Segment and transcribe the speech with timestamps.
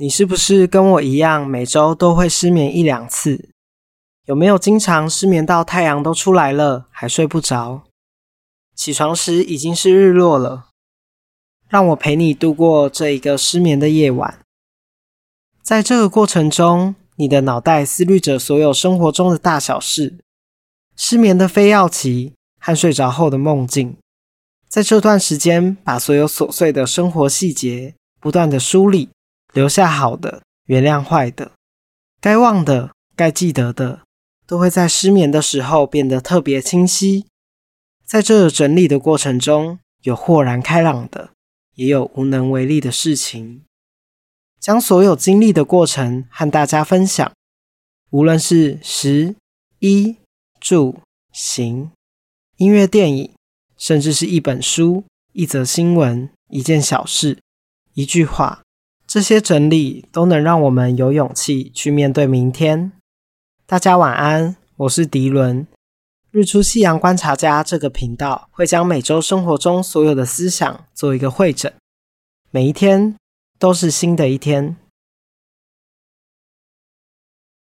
[0.00, 3.48] 你是不是跟我一样，每周都会失眠一两次？
[4.26, 7.82] 有没有经常失眠到太阳都出来了，还睡不着？
[8.76, 10.68] 起床时已经是日落了。
[11.68, 14.38] 让我陪你度过这一个失眠的夜晚。
[15.64, 20.18] 在这个过程中，你的脑袋思虑着所有生活中的大小事，
[20.94, 23.96] 失眠的非要期和睡着后的梦境。
[24.68, 29.08] 在这段时间，把所有琐碎的生活细节不断的梳理，
[29.52, 31.52] 留下好的，原谅坏的，
[32.20, 34.02] 该忘的、该记得的，
[34.46, 37.26] 都会在失眠的时候变得特别清晰。
[38.04, 41.30] 在这整理的过程中，有豁然开朗的。
[41.74, 43.62] 也有无能为力的事情，
[44.58, 47.32] 将所有经历的过程和大家分享。
[48.10, 49.36] 无论是食、
[49.78, 50.16] 衣、
[50.58, 50.98] 住、
[51.32, 51.92] 行、
[52.56, 53.32] 音乐、电影，
[53.76, 57.38] 甚至是一本书、一则新闻、一件小事、
[57.94, 58.64] 一句话，
[59.08, 62.92] 这些整理都能让我们有勇气去面对明天。
[63.64, 65.66] 大家晚安，我是迪伦。
[66.30, 71.72] 日出夕阳观察家这个频道会将每周生活中所有的思想做一个会诊，
[72.50, 73.16] 每一天
[73.58, 74.76] 都是新的一天。